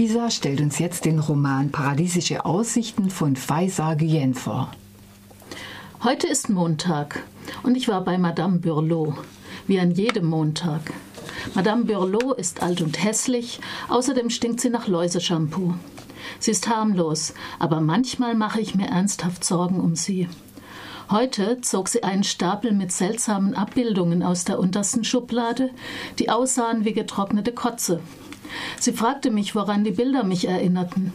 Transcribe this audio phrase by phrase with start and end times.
[0.00, 4.72] Isa stellt uns jetzt den Roman Paradiesische Aussichten von Faisa Guyen vor.
[6.02, 7.22] Heute ist Montag
[7.64, 9.12] und ich war bei Madame Burlot,
[9.66, 10.94] wie an jedem Montag.
[11.54, 13.60] Madame Burlot ist alt und hässlich,
[13.90, 15.74] außerdem stinkt sie nach Läuseshampoo.
[16.38, 20.30] Sie ist harmlos, aber manchmal mache ich mir ernsthaft Sorgen um sie.
[21.10, 25.68] Heute zog sie einen Stapel mit seltsamen Abbildungen aus der untersten Schublade,
[26.18, 28.00] die aussahen wie getrocknete Kotze.
[28.80, 31.12] Sie fragte mich, woran die Bilder mich erinnerten.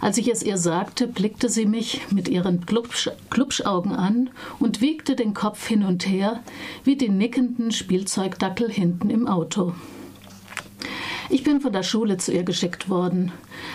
[0.00, 5.14] Als ich es ihr sagte, blickte sie mich mit ihren Klubsch Klubschaugen an und wiegte
[5.14, 6.40] den Kopf hin und her,
[6.82, 9.72] wie die nickenden Spielzeugdackel hinten im Auto.
[11.30, 13.30] Ich bin von der Schule zu ihr geschickt worden.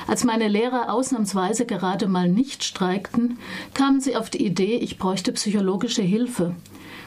[0.08, 3.38] Als meine Lehrer ausnahmsweise gerade mal nicht streikten,
[3.74, 6.54] kamen sie auf die Idee, ich bräuchte psychologische Hilfe,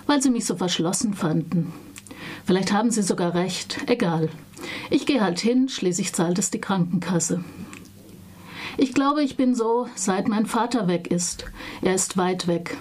[0.06, 1.74] weil sie mich so verschlossen fanden.
[2.44, 4.28] Vielleicht haben sie sogar recht, egal.
[4.90, 7.44] Ich gehe halt hin, schließlich zahlt es die Krankenkasse.
[8.76, 11.44] Ich glaube, ich bin so, seit mein Vater weg ist.
[11.82, 12.76] Er ist weit weg.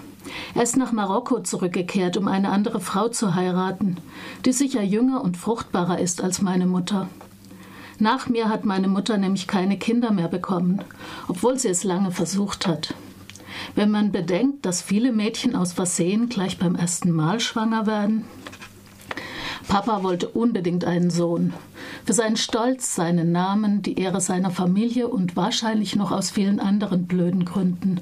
[0.54, 3.98] Er ist nach Marokko zurückgekehrt, um eine andere Frau zu heiraten,
[4.44, 7.08] die sicher jünger und fruchtbarer ist als meine Mutter.
[7.98, 10.82] Nach mir hat meine Mutter nämlich keine Kinder mehr bekommen,
[11.28, 12.94] obwohl sie es lange versucht hat.
[13.76, 18.24] Wenn man bedenkt, dass viele Mädchen aus Versehen gleich beim ersten Mal schwanger werden.
[19.68, 21.52] Papa wollte unbedingt einen Sohn.
[22.04, 27.06] Für seinen Stolz, seinen Namen, die Ehre seiner Familie und wahrscheinlich noch aus vielen anderen
[27.06, 28.00] blöden Gründen.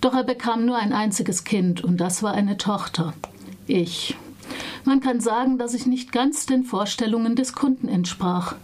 [0.00, 3.14] Doch er bekam nur ein einziges Kind und das war eine Tochter.
[3.66, 4.16] Ich.
[4.84, 8.56] Man kann sagen, dass ich nicht ganz den Vorstellungen des Kunden entsprach.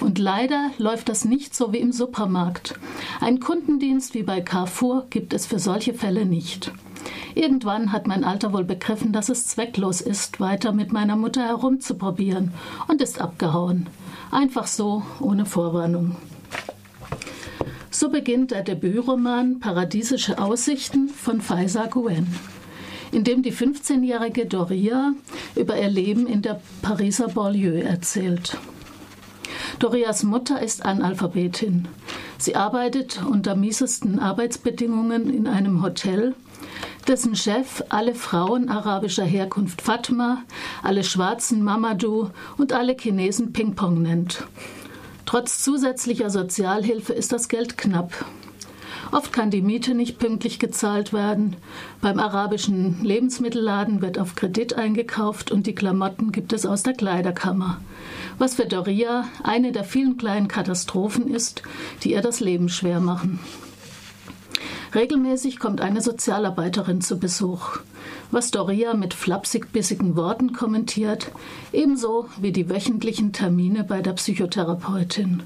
[0.00, 2.78] Und leider läuft das nicht so wie im Supermarkt.
[3.20, 6.72] Ein Kundendienst wie bei Carrefour gibt es für solche Fälle nicht.
[7.34, 12.52] Irgendwann hat mein Alter wohl begriffen, dass es zwecklos ist, weiter mit meiner Mutter herumzuprobieren
[12.88, 13.88] und ist abgehauen.
[14.30, 16.16] Einfach so, ohne Vorwarnung.
[17.90, 22.26] So beginnt der Debütroman Paradiesische Aussichten von Faisa Guen
[23.16, 25.14] in dem die 15-jährige Doria
[25.54, 28.58] über ihr Leben in der Pariser Banlieue erzählt.
[29.78, 31.88] Dorias Mutter ist Analphabetin.
[32.36, 36.34] Sie arbeitet unter miesesten Arbeitsbedingungen in einem Hotel,
[37.08, 40.42] dessen Chef alle Frauen arabischer Herkunft Fatma,
[40.82, 42.28] alle Schwarzen Mamadou
[42.58, 44.46] und alle Chinesen Ping-Pong nennt.
[45.24, 48.26] Trotz zusätzlicher Sozialhilfe ist das Geld knapp.
[49.12, 51.56] Oft kann die Miete nicht pünktlich gezahlt werden.
[52.00, 57.80] Beim arabischen Lebensmittelladen wird auf Kredit eingekauft und die Klamotten gibt es aus der Kleiderkammer.
[58.38, 61.62] Was für Doria eine der vielen kleinen Katastrophen ist,
[62.02, 63.38] die ihr das Leben schwer machen.
[64.94, 67.78] Regelmäßig kommt eine Sozialarbeiterin zu Besuch,
[68.30, 71.30] was Doria mit flapsig-bissigen Worten kommentiert,
[71.72, 75.42] ebenso wie die wöchentlichen Termine bei der Psychotherapeutin.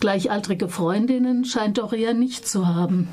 [0.00, 3.08] Gleichaltrige Freundinnen scheint Doria nicht zu haben.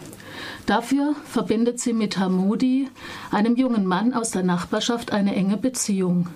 [0.66, 2.90] Dafür verbindet sie mit Hamudi,
[3.30, 6.30] einem jungen Mann aus der Nachbarschaft, eine enge Beziehung,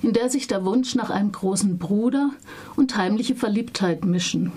[0.00, 2.30] in der sich der Wunsch nach einem großen Bruder
[2.76, 4.52] und heimliche Verliebtheit mischen.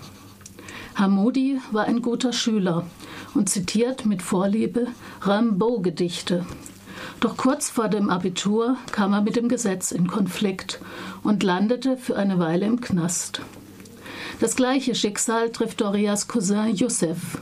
[0.94, 2.86] Hamudi war ein guter Schüler
[3.34, 4.86] und zitiert mit Vorliebe
[5.26, 6.46] Rimbaud-Gedichte.
[7.18, 10.80] Doch kurz vor dem Abitur kam er mit dem Gesetz in Konflikt
[11.24, 13.42] und landete für eine Weile im Knast.
[14.42, 17.38] Das gleiche Schicksal trifft Dorias Cousin Youssef.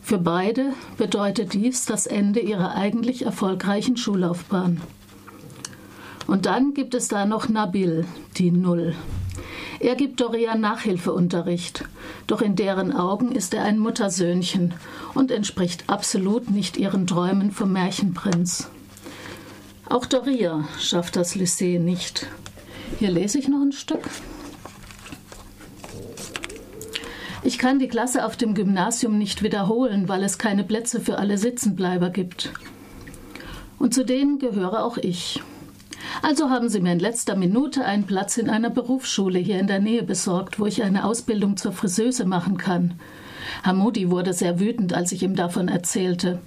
[0.00, 4.80] Für beide bedeutet dies das Ende ihrer eigentlich erfolgreichen Schullaufbahn.
[6.28, 8.04] Und dann gibt es da noch Nabil,
[8.36, 8.94] die Null.
[9.80, 11.84] Er gibt Doria Nachhilfeunterricht,
[12.28, 14.74] doch in deren Augen ist er ein Muttersöhnchen
[15.14, 18.70] und entspricht absolut nicht ihren Träumen vom Märchenprinz.
[19.88, 22.28] Auch Doria schafft das Lycée nicht.
[23.00, 24.08] Hier lese ich noch ein Stück.
[27.46, 31.38] Ich kann die Klasse auf dem Gymnasium nicht wiederholen, weil es keine Plätze für alle
[31.38, 32.52] Sitzenbleiber gibt.
[33.78, 35.40] Und zu denen gehöre auch ich.
[36.22, 39.78] Also haben sie mir in letzter Minute einen Platz in einer Berufsschule hier in der
[39.78, 42.94] Nähe besorgt, wo ich eine Ausbildung zur Friseuse machen kann.
[43.62, 46.40] Hamudi wurde sehr wütend, als ich ihm davon erzählte.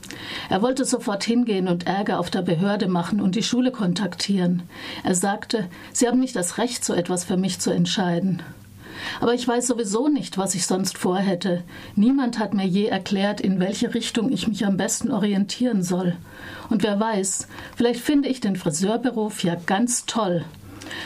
[0.49, 4.63] Er wollte sofort hingehen und Ärger auf der Behörde machen und die Schule kontaktieren.
[5.05, 8.43] Er sagte, sie haben nicht das Recht, so etwas für mich zu entscheiden.
[9.19, 11.63] Aber ich weiß sowieso nicht, was ich sonst vorhätte.
[11.95, 16.15] Niemand hat mir je erklärt, in welche Richtung ich mich am besten orientieren soll.
[16.69, 20.45] Und wer weiß, vielleicht finde ich den Friseurberuf ja ganz toll.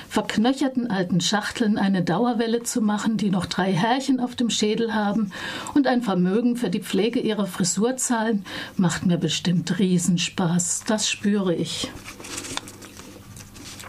[0.09, 5.31] Verknöcherten alten Schachteln eine Dauerwelle zu machen, die noch drei Härchen auf dem Schädel haben
[5.73, 8.45] und ein Vermögen für die Pflege ihrer Frisur zahlen,
[8.77, 10.83] macht mir bestimmt Riesenspaß.
[10.87, 11.91] Das spüre ich.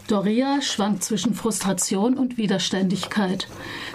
[0.07, 3.49] Doria schwankt zwischen Frustration und Widerständigkeit,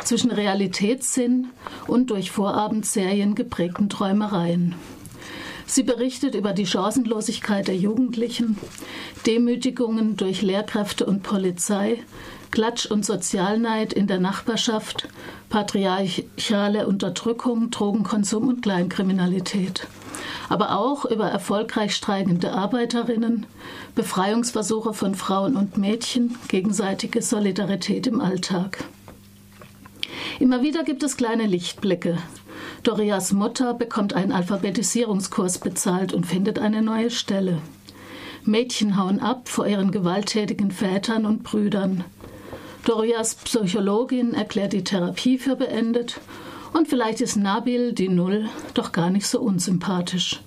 [0.04, 1.50] zwischen Realitätssinn
[1.86, 4.74] und durch Vorabendserien geprägten Träumereien.
[5.68, 8.58] Sie berichtet über die Chancenlosigkeit der Jugendlichen,
[9.28, 12.00] Demütigungen durch Lehrkräfte und Polizei,
[12.52, 15.08] Klatsch und Sozialneid in der Nachbarschaft,
[15.50, 19.88] patriarchale Unterdrückung, Drogenkonsum und Kleinkriminalität
[20.50, 23.46] aber auch über erfolgreich streikende Arbeiterinnen,
[23.96, 28.84] Befreiungsversuche von Frauen und Mädchen, gegenseitige Solidarität im Alltag.
[30.40, 32.18] Immer wieder gibt es kleine Lichtblicke.
[32.84, 37.62] Dorias Mutter bekommt einen Alphabetisierungskurs bezahlt und findet eine neue Stelle.
[38.44, 42.06] Mädchen hauen ab vor ihren gewalttätigen Vätern und Brüdern.
[42.86, 46.20] Dorias Psychologin erklärt die Therapie für beendet
[46.74, 50.42] und vielleicht ist Nabil, die Null, doch gar nicht so unsympathisch.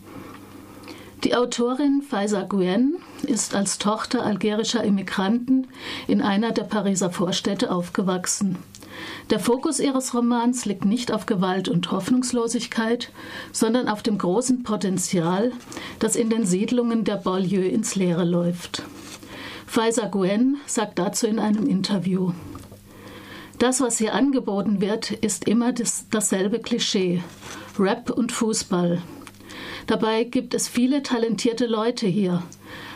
[1.25, 5.69] Die Autorin Faiza Guen ist als Tochter algerischer Immigranten
[6.09, 8.59] in einer der Pariser Vorstädte aufgewachsen.
[9.31, 13.11] Der Fokus ihres Romans liegt nicht auf Gewalt und Hoffnungslosigkeit,
[13.53, 15.53] sondern auf dem großen Potenzial,
[16.01, 18.83] das in den Siedlungen der Banlieue ins Leere läuft.
[19.73, 22.33] Faiza Guen sagt dazu in einem Interview:
[23.59, 27.23] das, was hier angeboten wird, ist immer das, dasselbe Klischee.
[27.79, 29.01] Rap und Fußball.
[29.87, 32.43] Dabei gibt es viele talentierte Leute hier.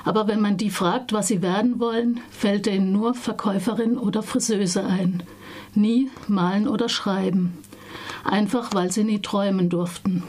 [0.04, 4.84] Aber wenn man die fragt, was sie werden wollen, fällt ihnen nur Verkäuferin oder Friseuse
[4.84, 5.22] ein.
[5.74, 7.56] Nie malen oder schreiben.
[8.22, 10.24] Einfach weil sie nie träumen durften.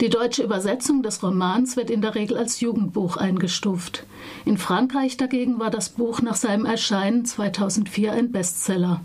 [0.00, 4.04] Die deutsche Übersetzung des Romans wird in der Regel als Jugendbuch eingestuft.
[4.44, 9.02] In Frankreich dagegen war das Buch nach seinem Erscheinen 2004 ein Bestseller.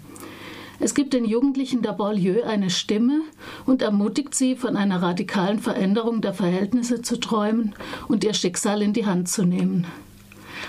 [0.79, 3.21] Es gibt den Jugendlichen der Banlieue eine Stimme
[3.65, 7.75] und ermutigt sie, von einer radikalen Veränderung der Verhältnisse zu träumen
[8.07, 9.85] und ihr Schicksal in die Hand zu nehmen.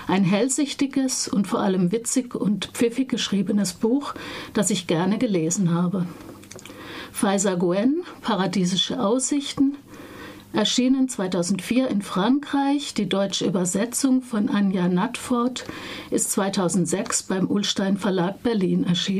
[0.07, 4.13] Ein hellsichtiges und vor allem witzig und pfiffig geschriebenes Buch,
[4.53, 6.05] das ich gerne gelesen habe.
[7.11, 9.70] Pfizer Gwen, Paradiesische Aussichten,
[10.53, 12.93] erschienen 2004 in Frankreich.
[12.93, 15.65] Die deutsche Übersetzung von Anja Natford
[16.09, 19.19] ist 2006 beim Ulstein Verlag Berlin erschienen.